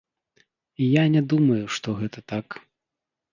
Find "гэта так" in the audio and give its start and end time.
2.01-2.47